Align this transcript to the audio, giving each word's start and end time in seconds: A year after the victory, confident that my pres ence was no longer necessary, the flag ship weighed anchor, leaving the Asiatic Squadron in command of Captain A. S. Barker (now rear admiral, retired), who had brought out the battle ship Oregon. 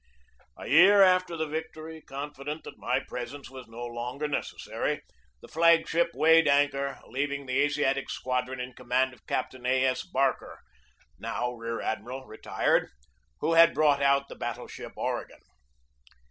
A 0.57 0.65
year 0.65 1.03
after 1.03 1.37
the 1.37 1.45
victory, 1.45 2.01
confident 2.01 2.63
that 2.63 2.79
my 2.79 3.01
pres 3.01 3.35
ence 3.35 3.51
was 3.51 3.67
no 3.67 3.85
longer 3.85 4.27
necessary, 4.27 5.03
the 5.43 5.47
flag 5.47 5.87
ship 5.87 6.09
weighed 6.15 6.47
anchor, 6.47 6.99
leaving 7.05 7.45
the 7.45 7.59
Asiatic 7.59 8.09
Squadron 8.09 8.59
in 8.59 8.73
command 8.73 9.13
of 9.13 9.27
Captain 9.27 9.63
A. 9.67 9.85
S. 9.85 10.01
Barker 10.01 10.57
(now 11.19 11.51
rear 11.51 11.81
admiral, 11.83 12.25
retired), 12.25 12.89
who 13.41 13.53
had 13.53 13.75
brought 13.75 14.01
out 14.01 14.27
the 14.27 14.33
battle 14.33 14.65
ship 14.67 14.93
Oregon. 14.97 15.41